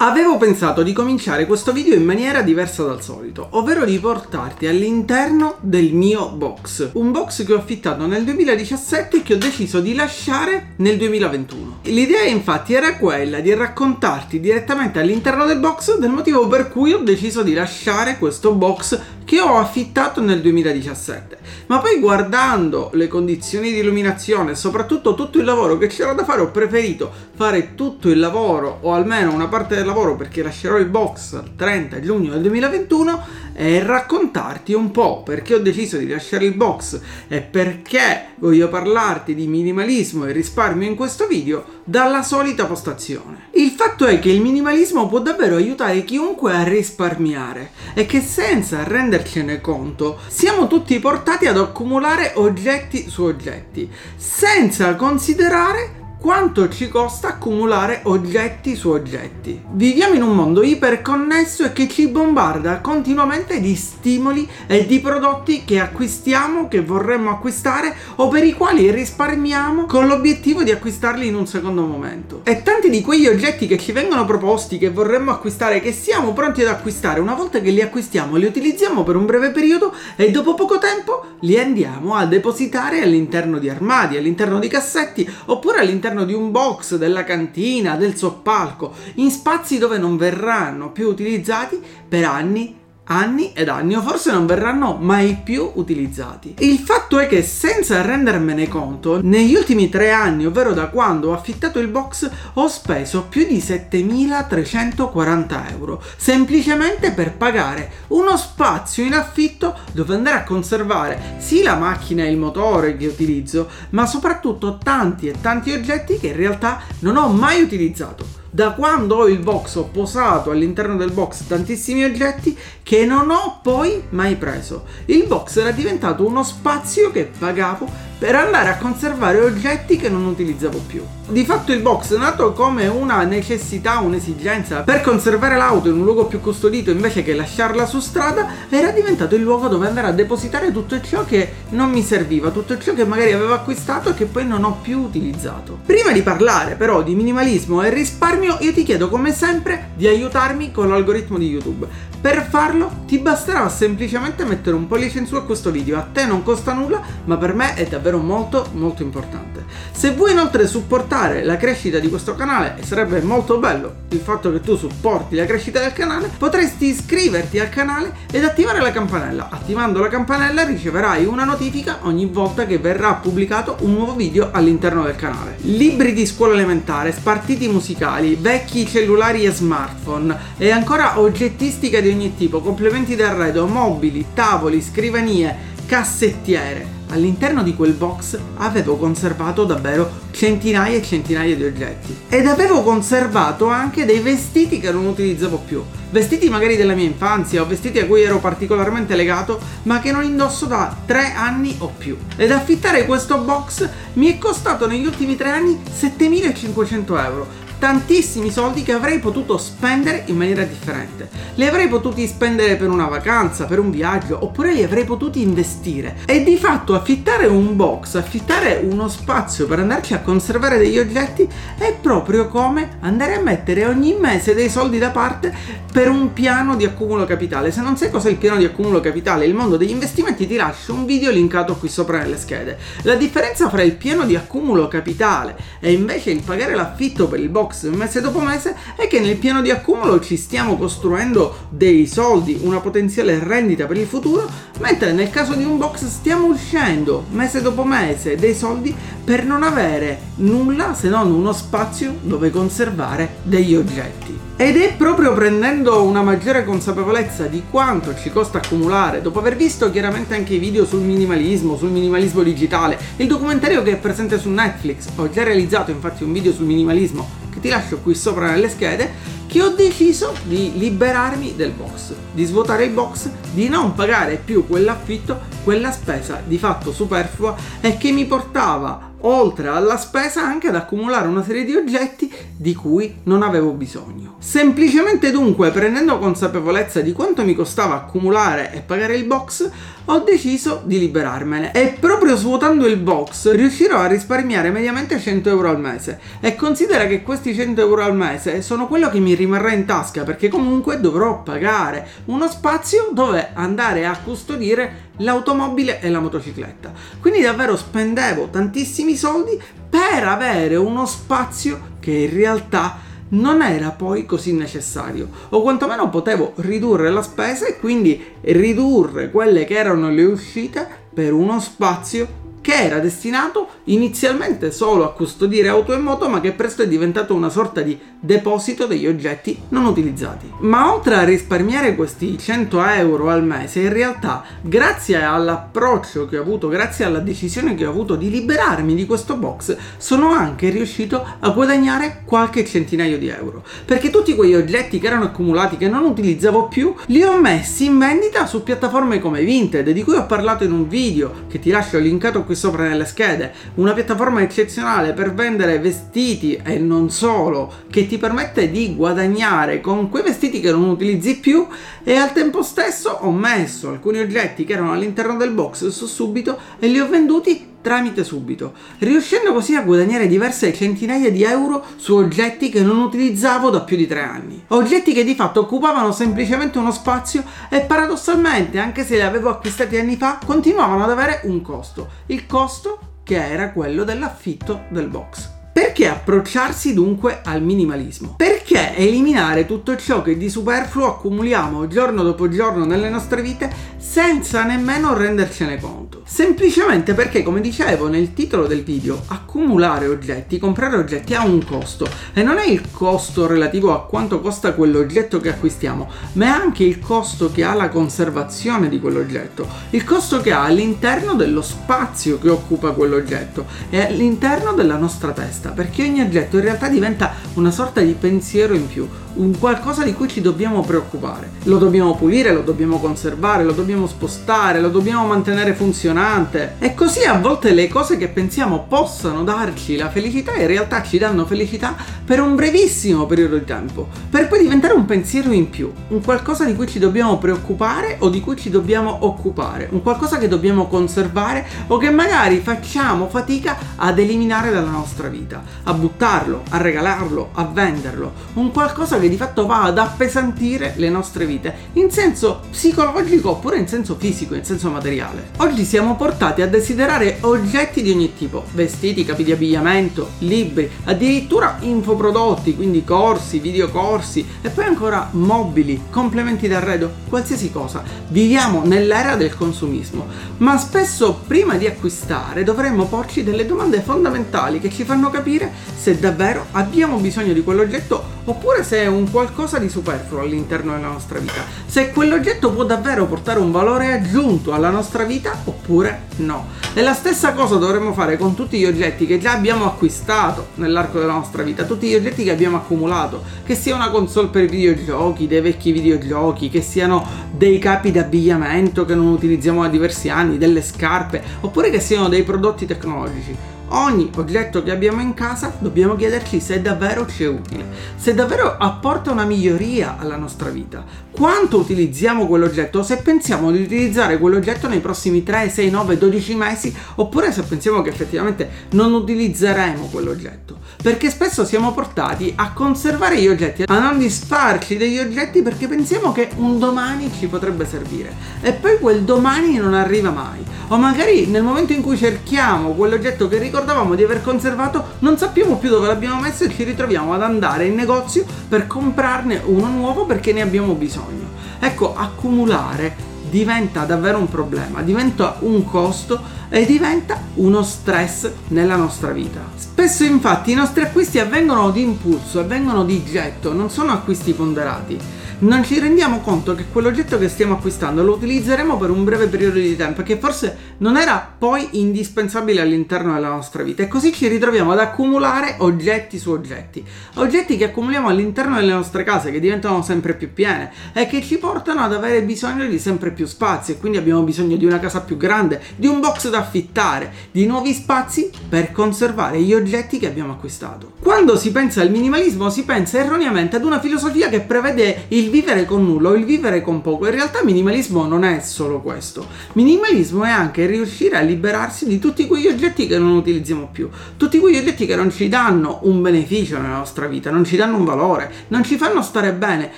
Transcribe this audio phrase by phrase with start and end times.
[0.00, 5.56] Avevo pensato di cominciare questo video in maniera diversa dal solito, ovvero di portarti all'interno
[5.58, 9.96] del mio box, un box che ho affittato nel 2017 e che ho deciso di
[9.96, 11.78] lasciare nel 2021.
[11.82, 16.98] L'idea infatti era quella di raccontarti direttamente all'interno del box del motivo per cui ho
[16.98, 21.36] deciso di lasciare questo box che ho affittato nel 2017.
[21.66, 26.40] Ma poi guardando le condizioni di illuminazione soprattutto tutto il lavoro che c'era da fare,
[26.40, 30.86] ho preferito fare tutto il lavoro o almeno una parte del lavoro perché lascerò il
[30.86, 36.46] box il 30 giugno del 2021 e raccontarti un po' perché ho deciso di lasciare
[36.46, 42.66] il box e perché voglio parlarti di minimalismo e risparmio in questo video dalla solita
[42.66, 43.48] postazione.
[43.52, 48.84] Il fatto è che il minimalismo può davvero aiutare chiunque a risparmiare e che senza
[49.18, 57.28] rendercene conto siamo tutti portati ad accumulare oggetti su oggetti senza considerare quanto ci costa
[57.28, 59.62] accumulare oggetti su oggetti.
[59.70, 65.64] Viviamo in un mondo iperconnesso e che ci bombarda continuamente di stimoli e di prodotti
[65.64, 71.36] che acquistiamo, che vorremmo acquistare o per i quali risparmiamo con l'obiettivo di acquistarli in
[71.36, 72.40] un secondo momento.
[72.42, 76.62] E tanti di quegli oggetti che ci vengono proposti, che vorremmo acquistare, che siamo pronti
[76.62, 80.54] ad acquistare, una volta che li acquistiamo li utilizziamo per un breve periodo e dopo
[80.54, 86.24] poco tempo li andiamo a depositare all'interno di armadi, all'interno di cassetti oppure all'interno all'interno
[86.24, 92.24] di un box della cantina, del soppalco, in spazi dove non verranno più utilizzati per
[92.24, 92.76] anni
[93.08, 96.54] anni ed anni o forse non verranno mai più utilizzati.
[96.58, 101.34] Il fatto è che senza rendermene conto, negli ultimi tre anni, ovvero da quando ho
[101.34, 109.14] affittato il box, ho speso più di 7.340 euro, semplicemente per pagare uno spazio in
[109.14, 114.78] affitto dove andare a conservare sì la macchina e il motore che utilizzo, ma soprattutto
[114.78, 119.38] tanti e tanti oggetti che in realtà non ho mai utilizzato da quando ho il
[119.38, 124.84] box ho posato all'interno del box tantissimi oggetti che non ho poi mai preso.
[125.06, 130.26] Il box era diventato uno spazio che pagavo per andare a conservare oggetti che non
[130.26, 131.04] utilizzavo più.
[131.28, 136.04] Di fatto il box è nato come una necessità, un'esigenza per conservare l'auto in un
[136.04, 140.12] luogo più custodito invece che lasciarla su strada, era diventato il luogo dove andare a
[140.12, 144.24] depositare tutto ciò che non mi serviva, tutto ciò che magari avevo acquistato e che
[144.24, 145.78] poi non ho più utilizzato.
[145.84, 150.72] Prima di parlare però di minimalismo e risparmio, io ti chiedo come sempre di aiutarmi
[150.72, 151.86] con l'algoritmo di YouTube.
[152.20, 156.24] Per farlo ti basterà semplicemente mettere un pollice in su a questo video, a te
[156.24, 159.64] non costa nulla, ma per me è davvero davvero molto molto importante.
[159.92, 164.50] Se vuoi inoltre supportare la crescita di questo canale, e sarebbe molto bello il fatto
[164.50, 169.48] che tu supporti la crescita del canale, potresti iscriverti al canale ed attivare la campanella.
[169.50, 175.02] Attivando la campanella riceverai una notifica ogni volta che verrà pubblicato un nuovo video all'interno
[175.02, 175.56] del canale.
[175.62, 182.34] Libri di scuola elementare, spartiti musicali, vecchi cellulari e smartphone e ancora oggettistica di ogni
[182.36, 190.96] tipo, complementi d'arredo, mobili, tavoli, scrivanie, cassettiere all'interno di quel box avevo conservato davvero centinaia
[190.96, 192.16] e centinaia di oggetti.
[192.28, 195.82] Ed avevo conservato anche dei vestiti che non utilizzavo più.
[196.10, 200.24] Vestiti magari della mia infanzia o vestiti a cui ero particolarmente legato, ma che non
[200.24, 202.16] indosso da tre anni o più.
[202.36, 208.82] Ed affittare questo box mi è costato negli ultimi tre anni 7500 euro tantissimi soldi
[208.82, 211.28] che avrei potuto spendere in maniera differente.
[211.54, 216.18] Li avrei potuti spendere per una vacanza, per un viaggio, oppure li avrei potuti investire.
[216.26, 221.48] E di fatto affittare un box, affittare uno spazio per andarci a conservare degli oggetti
[221.78, 225.54] è proprio come andare a mettere ogni mese dei soldi da parte
[225.92, 227.70] per un piano di accumulo capitale.
[227.70, 230.94] Se non sai cos'è il piano di accumulo capitale, il mondo degli investimenti ti lascio
[230.94, 232.78] un video linkato qui sopra nelle schede.
[233.02, 237.48] La differenza fra il piano di accumulo capitale e invece il pagare l'affitto per il
[237.48, 242.06] box box mese dopo mese è che nel piano di accumulo ci stiamo costruendo dei
[242.06, 244.48] soldi, una potenziale rendita per il futuro,
[244.80, 249.62] mentre nel caso di un box stiamo uscendo mese dopo mese dei soldi per non
[249.62, 254.46] avere nulla se non uno spazio dove conservare degli oggetti.
[254.60, 259.88] Ed è proprio prendendo una maggiore consapevolezza di quanto ci costa accumulare, dopo aver visto
[259.90, 264.48] chiaramente anche i video sul minimalismo, sul minimalismo digitale, il documentario che è presente su
[264.48, 268.70] Netflix, ho già realizzato infatti un video sul minimalismo che ti lascio qui sopra nelle
[268.70, 274.40] schede, che ho deciso di liberarmi del box, di svuotare il box, di non pagare
[274.42, 280.68] più quell'affitto, quella spesa di fatto superflua e che mi portava oltre alla spesa anche
[280.68, 284.36] ad accumulare una serie di oggetti di cui non avevo bisogno.
[284.38, 289.68] Semplicemente dunque prendendo consapevolezza di quanto mi costava accumulare e pagare il box,
[290.10, 295.68] ho deciso di liberarmene e proprio svuotando il box riuscirò a risparmiare mediamente 100 euro
[295.68, 299.72] al mese e considera che questi 100 euro al mese sono quello che mi rimarrà
[299.72, 306.20] in tasca perché comunque dovrò pagare uno spazio dove andare a custodire l'automobile e la
[306.20, 306.90] motocicletta.
[307.20, 309.60] Quindi davvero spendevo tantissimi soldi
[309.90, 315.28] per avere uno spazio che in realtà non era poi così necessario.
[315.50, 321.32] O quantomeno potevo ridurre la spesa e quindi ridurre quelle che erano le uscite per
[321.32, 326.82] uno spazio che era destinato inizialmente solo a custodire auto e moto, ma che presto
[326.82, 330.52] è diventato una sorta di deposito degli oggetti non utilizzati.
[330.60, 336.42] Ma oltre a risparmiare questi 100 euro al mese, in realtà, grazie all'approccio che ho
[336.42, 341.24] avuto, grazie alla decisione che ho avuto di liberarmi di questo box, sono anche riuscito
[341.38, 343.64] a guadagnare qualche centinaio di euro.
[343.86, 347.96] Perché tutti quegli oggetti che erano accumulati, che non utilizzavo più, li ho messi in
[347.96, 351.96] vendita su piattaforme come Vinted, di cui ho parlato in un video che ti lascio
[351.96, 358.06] linkato qui sopra nelle schede, una piattaforma eccezionale per vendere vestiti e non solo, che
[358.06, 361.66] ti permette di guadagnare con quei vestiti che non utilizzi più
[362.02, 366.58] e al tempo stesso ho messo alcuni oggetti che erano all'interno del box su subito
[366.78, 372.14] e li ho venduti tramite subito, riuscendo così a guadagnare diverse centinaia di euro su
[372.14, 374.64] oggetti che non utilizzavo da più di tre anni.
[374.68, 379.96] Oggetti che di fatto occupavano semplicemente uno spazio e paradossalmente, anche se li avevo acquistati
[379.96, 382.08] anni fa, continuavano ad avere un costo.
[382.26, 385.56] Il costo che era quello dell'affitto del box.
[385.78, 388.34] Perché approcciarsi dunque al minimalismo?
[388.36, 393.70] Perché eliminare tutto ciò che di superfluo accumuliamo giorno dopo giorno nelle nostre vite
[394.10, 396.22] senza nemmeno rendercene conto?
[396.24, 402.08] Semplicemente perché, come dicevo nel titolo del video, accumulare oggetti, comprare oggetti ha un costo
[402.32, 406.84] e non è il costo relativo a quanto costa quell'oggetto che acquistiamo, ma è anche
[406.84, 412.38] il costo che ha la conservazione di quell'oggetto, il costo che ha all'interno dello spazio
[412.38, 417.70] che occupa quell'oggetto e all'interno della nostra testa, perché ogni oggetto in realtà diventa una
[417.70, 419.06] sorta di pensiero in più,
[419.38, 421.50] un qualcosa di cui ci dobbiamo preoccupare.
[421.64, 426.74] Lo dobbiamo pulire, lo dobbiamo conservare, lo dobbiamo spostare, lo dobbiamo mantenere funzionante.
[426.78, 431.18] E così a volte le cose che pensiamo possano darci la felicità in realtà ci
[431.18, 431.94] danno felicità
[432.24, 436.64] per un brevissimo periodo di tempo, per poi diventare un pensiero in più, un qualcosa
[436.64, 440.88] di cui ci dobbiamo preoccupare o di cui ci dobbiamo occupare, un qualcosa che dobbiamo
[440.88, 447.50] conservare o che magari facciamo fatica ad eliminare dalla nostra vita a buttarlo, a regalarlo,
[447.52, 452.62] a venderlo, un qualcosa che di fatto va ad appesantire le nostre vite, in senso
[452.70, 455.50] psicologico oppure in senso fisico, in senso materiale.
[455.58, 461.78] Oggi siamo portati a desiderare oggetti di ogni tipo, vestiti, capi di abbigliamento, libri, addirittura
[461.80, 468.02] infoprodotti, quindi corsi, videocorsi e poi ancora mobili, complementi d'arredo, qualsiasi cosa.
[468.28, 470.26] Viviamo nell'era del consumismo,
[470.58, 476.18] ma spesso prima di acquistare dovremmo porci delle domande fondamentali che ci fanno capire se
[476.18, 481.38] davvero abbiamo bisogno di quell'oggetto oppure se è un qualcosa di superfluo all'interno della nostra
[481.40, 481.64] vita.
[481.86, 486.68] Se quell'oggetto può davvero portare un valore aggiunto alla nostra vita oppure no.
[486.94, 491.18] E la stessa cosa dovremmo fare con tutti gli oggetti che già abbiamo acquistato nell'arco
[491.18, 494.68] della nostra vita, tutti gli oggetti che abbiamo accumulato, che sia una console per i
[494.68, 500.58] videogiochi, dei vecchi videogiochi, che siano dei capi d'abbigliamento che non utilizziamo da diversi anni,
[500.58, 506.16] delle scarpe, oppure che siano dei prodotti tecnologici ogni oggetto che abbiamo in casa dobbiamo
[506.16, 507.86] chiederci se davvero ci è utile,
[508.16, 514.38] se davvero apporta una miglioria alla nostra vita, quanto utilizziamo quell'oggetto, se pensiamo di utilizzare
[514.38, 520.06] quell'oggetto nei prossimi 3, 6, 9, 12 mesi, oppure se pensiamo che effettivamente non utilizzeremo
[520.06, 520.78] quell'oggetto.
[521.00, 526.32] Perché spesso siamo portati a conservare gli oggetti, a non disfarci degli oggetti perché pensiamo
[526.32, 528.34] che un domani ci potrebbe servire.
[528.60, 530.64] E poi quel domani non arriva mai.
[530.88, 535.76] O magari nel momento in cui cerchiamo quell'oggetto che ricordavamo di aver conservato, non sappiamo
[535.76, 540.26] più dove l'abbiamo messo e ci ritroviamo ad andare in negozio per comprarne uno nuovo
[540.26, 541.46] perché ne abbiamo bisogno.
[541.78, 543.14] Ecco, accumulare
[543.48, 549.60] diventa davvero un problema, diventa un costo e diventa uno stress nella nostra vita.
[549.76, 555.18] Spesso infatti i nostri acquisti avvengono di impulso, avvengono di getto, non sono acquisti ponderati
[555.60, 559.80] non ci rendiamo conto che quell'oggetto che stiamo acquistando lo utilizzeremo per un breve periodo
[559.80, 564.04] di tempo che forse non era poi indispensabile all'interno della nostra vita.
[564.04, 569.24] E così ci ritroviamo ad accumulare oggetti su oggetti, oggetti che accumuliamo all'interno delle nostre
[569.24, 573.32] case che diventano sempre più piene e che ci portano ad avere bisogno di sempre
[573.32, 573.92] più spazi.
[573.92, 577.66] E quindi abbiamo bisogno di una casa più grande, di un box da affittare, di
[577.66, 581.14] nuovi spazi per conservare gli oggetti che abbiamo acquistato.
[581.20, 585.50] Quando si pensa al minimalismo si pensa erroneamente ad una filosofia che prevede il il
[585.50, 587.24] vivere con nulla o il vivere con poco.
[587.26, 589.46] In realtà minimalismo non è solo questo.
[589.72, 594.58] Minimalismo è anche riuscire a liberarsi di tutti quegli oggetti che non utilizziamo più, tutti
[594.58, 598.04] quegli oggetti che non ci danno un beneficio nella nostra vita, non ci danno un
[598.04, 599.90] valore, non ci fanno stare bene,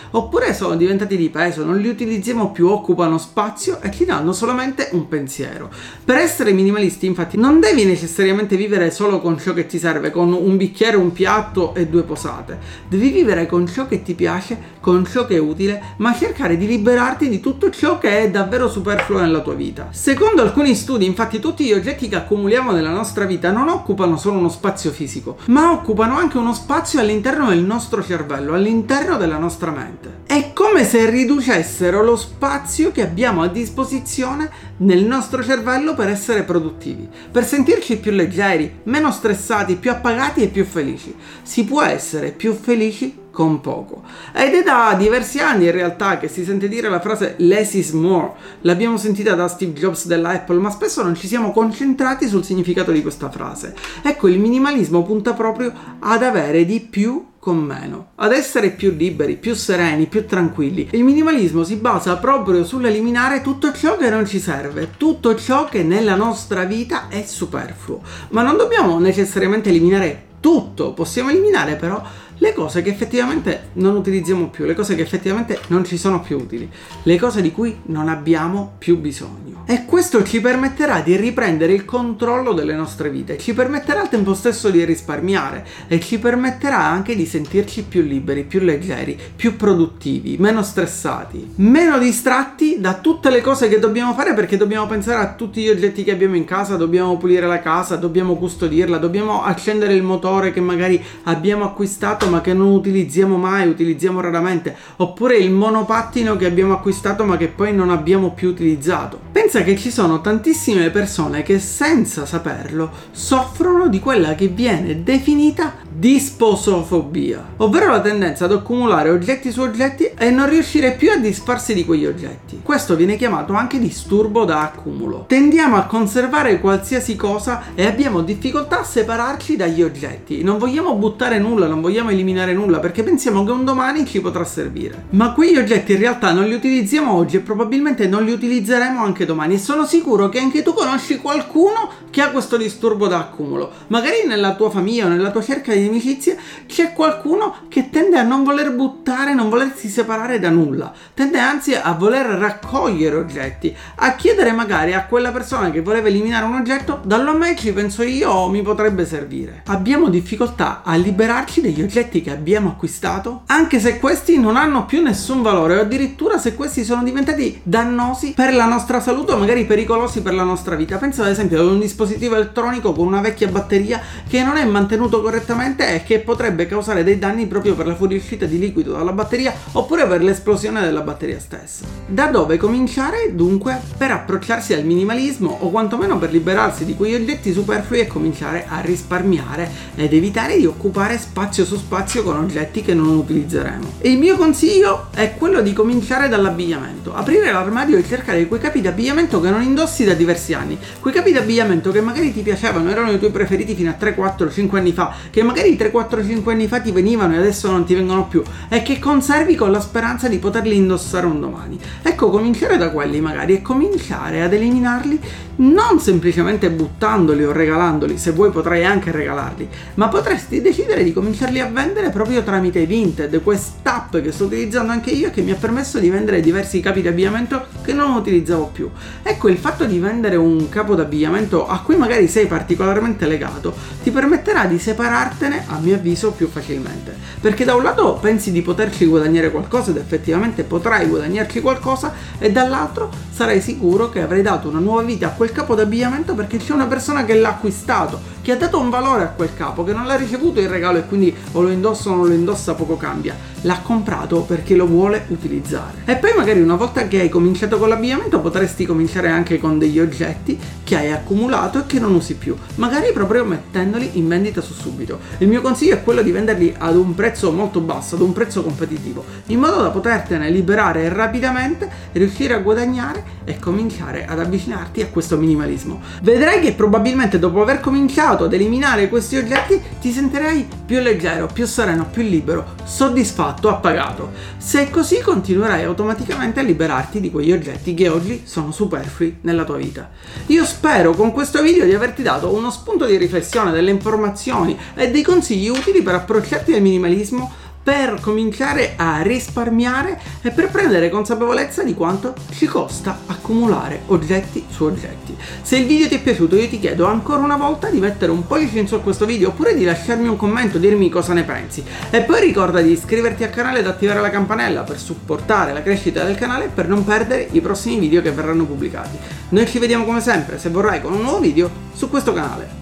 [0.13, 4.91] oppure sono diventati di peso, non li utilizziamo più, occupano spazio e ci danno solamente
[4.93, 5.69] un pensiero.
[6.05, 10.33] Per essere minimalisti, infatti, non devi necessariamente vivere solo con ciò che ti serve, con
[10.33, 12.59] un bicchiere, un piatto e due posate.
[12.89, 17.29] Devi vivere con ciò che ti piace, con ciò che utile, ma cercare di liberarti
[17.29, 19.89] di tutto ciò che è davvero superfluo nella tua vita.
[19.91, 24.39] Secondo alcuni studi, infatti, tutti gli oggetti che accumuliamo nella nostra vita non occupano solo
[24.39, 29.71] uno spazio fisico, ma occupano anche uno spazio all'interno del nostro cervello, all'interno della nostra
[29.71, 30.21] mente.
[30.27, 36.43] È come se riducessero lo spazio che abbiamo a disposizione nel nostro cervello per essere
[36.43, 41.15] produttivi, per sentirci più leggeri, meno stressati, più appagati e più felici.
[41.43, 44.03] Si può essere più felici con poco.
[44.35, 47.93] Ed è da diversi anni in realtà che si sente dire la frase less is
[47.93, 48.33] more.
[48.63, 52.91] L'abbiamo sentita da Steve Jobs della Apple, ma spesso non ci siamo concentrati sul significato
[52.91, 53.75] di questa frase.
[54.03, 59.37] Ecco, il minimalismo punta proprio ad avere di più con meno, ad essere più liberi,
[59.37, 60.89] più sereni, più tranquilli.
[60.93, 65.83] Il minimalismo si basa proprio sull'eliminare tutto ciò che non ci serve, tutto ciò che
[65.83, 68.03] nella nostra vita è superfluo.
[68.29, 72.03] Ma non dobbiamo necessariamente eliminare tutto, possiamo eliminare però
[72.37, 76.39] le cose che effettivamente non utilizziamo più, le cose che effettivamente non ci sono più
[76.39, 76.71] utili,
[77.03, 79.50] le cose di cui non abbiamo più bisogno.
[79.67, 84.35] E questo ci permetterà di riprendere il controllo delle nostre vite, ci permetterà al tempo
[84.35, 90.37] stesso di risparmiare e ci permetterà anche di sentirci più liberi, più leggeri, più produttivi,
[90.39, 95.35] meno stressati, meno distratti da tutte le cose che dobbiamo fare perché dobbiamo pensare a
[95.35, 99.95] tutti gli oggetti che abbiamo in casa, dobbiamo pulire la casa, dobbiamo custodirla, dobbiamo accendere
[99.95, 105.53] il motore che magari abbiamo acquistato ma che non utilizziamo mai, utilizziamo raramente, oppure il
[105.53, 109.21] monopattino che abbiamo acquistato ma che poi non abbiamo più utilizzato.
[109.31, 115.75] Pensa che ci sono tantissime persone che senza saperlo soffrono di quella che viene definita
[115.91, 121.75] disposofobia, ovvero la tendenza ad accumulare oggetti su oggetti e non riuscire più a disfarsi
[121.75, 122.61] di quegli oggetti.
[122.63, 125.25] Questo viene chiamato anche disturbo da accumulo.
[125.27, 130.43] Tendiamo a conservare qualsiasi cosa e abbiamo difficoltà a separarci dagli oggetti.
[130.43, 134.45] Non vogliamo buttare nulla, non vogliamo eliminare nulla perché pensiamo che un domani ci potrà
[134.45, 135.05] servire.
[135.11, 139.27] Ma quegli oggetti in realtà non li utilizziamo oggi e probabilmente non li utilizzeremo anche
[139.27, 143.71] domani e sono sicuro che anche tu conosci qualcuno che ha questo disturbo da accumulo.
[143.87, 148.23] Magari nella tua famiglia o nella tua cerca di amicizie c'è qualcuno che tende a
[148.23, 154.15] non voler buttare, non volersi separare da nulla, tende anzi a voler raccogliere oggetti, a
[154.15, 158.03] chiedere magari a quella persona che voleva eliminare un oggetto, dallo a me ci penso
[158.03, 159.63] io mi potrebbe servire.
[159.67, 165.03] Abbiamo difficoltà a liberarci degli oggetti che abbiamo acquistato, anche se questi non hanno più
[165.03, 169.65] nessun valore o addirittura se questi sono diventati dannosi per la nostra salute o magari
[169.65, 170.97] pericolosi per la nostra vita.
[170.97, 175.23] Penso ad esempio ad un dispositivo elettronico con una vecchia batteria che non è mantenuto
[175.23, 179.55] correttamente e che potrebbe causare dei danni proprio per la fuoriuscita di liquido dalla batteria
[179.73, 181.85] oppure per l'esplosione della batteria stessa.
[182.07, 187.53] Da dove cominciare dunque per approcciarsi al minimalismo o quantomeno per liberarsi di quegli oggetti
[187.53, 192.95] superflui e cominciare a risparmiare ed evitare di occupare spazio su spazio con oggetti che
[192.95, 193.95] non utilizzeremo.
[193.99, 198.81] E il mio consiglio è quello di cominciare dall'abbigliamento, aprire l'armadio e cercare quei capi
[198.81, 203.13] d'abbigliamento che non indossi da diversi anni, quei capi d'abbigliamento che magari ti piacevano, erano
[203.13, 206.25] i tuoi preferiti fino a 3, 4, 5 anni fa, che magari magari 3, 4,
[206.25, 209.71] 5 anni fa ti venivano e adesso non ti vengono più e che conservi con
[209.71, 211.79] la speranza di poterli indossare un domani.
[212.03, 215.21] Ecco, cominciare da quelli magari e cominciare ad eliminarli
[215.61, 221.61] non semplicemente buttandoli o regalandoli, se vuoi potrai anche regalarli, ma potresti decidere di cominciarli
[221.61, 225.99] a vendere proprio tramite Vinted, quest'app che sto utilizzando anche io che mi ha permesso
[225.99, 228.91] di vendere diversi capi di abbigliamento che non utilizzavo più.
[229.23, 234.11] Ecco, il fatto di vendere un capo d'abbigliamento a cui magari sei particolarmente legato ti
[234.11, 237.15] permetterà di separartene a mio avviso più facilmente.
[237.41, 242.51] Perché da un lato pensi di poterci guadagnare qualcosa ed effettivamente potrai guadagnarci qualcosa e
[242.51, 246.73] dall'altro sarai sicuro che avrai dato una nuova vita a quel capo d'abbigliamento perché c'è
[246.73, 250.07] una persona che l'ha acquistato, che ha dato un valore a quel capo, che non
[250.07, 253.37] l'ha ricevuto in regalo e quindi o lo indossa o non lo indossa poco cambia.
[253.63, 256.03] L'ha comprato perché lo vuole utilizzare.
[256.07, 259.79] E poi magari una volta che hai cominciato con l'abbigliamento potresti cominciare cominciare anche con
[259.79, 264.61] degli oggetti che hai accumulato e che non usi più, magari proprio mettendoli in vendita
[264.61, 265.21] su subito.
[265.39, 268.63] Il mio consiglio è quello di venderli ad un prezzo molto basso, ad un prezzo
[268.63, 275.07] competitivo, in modo da potertene liberare rapidamente, riuscire a guadagnare e cominciare ad avvicinarti a
[275.07, 276.01] questo minimalismo.
[276.23, 281.67] Vedrai che probabilmente dopo aver cominciato ad eliminare questi oggetti ti sentirai più leggero, più
[281.67, 284.33] sereno, più libero, soddisfatto, appagato.
[284.57, 289.65] Se è così continuerai automaticamente a liberarti di quegli oggetti che oggi sono superflui nella
[289.65, 290.11] tua vita.
[290.47, 295.11] Io spero con questo video di averti dato uno spunto di riflessione, delle informazioni e
[295.11, 297.53] dei consigli utili per approcciarti al minimalismo
[297.91, 304.85] per cominciare a risparmiare e per prendere consapevolezza di quanto ci costa accumulare oggetti su
[304.85, 305.37] oggetti.
[305.61, 308.47] Se il video ti è piaciuto io ti chiedo ancora una volta di mettere un
[308.47, 311.83] pollice in su a questo video oppure di lasciarmi un commento, dirmi cosa ne pensi
[312.11, 316.23] e poi ricorda di iscriverti al canale ed attivare la campanella per supportare la crescita
[316.23, 319.19] del canale e per non perdere i prossimi video che verranno pubblicati.
[319.49, 322.80] Noi ci vediamo come sempre, se vorrai, con un nuovo video su questo canale.